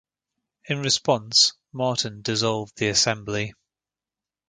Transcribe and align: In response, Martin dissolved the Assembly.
In 0.67 0.79
response, 0.79 1.53
Martin 1.71 2.23
dissolved 2.23 2.75
the 2.75 2.87
Assembly. 2.87 3.53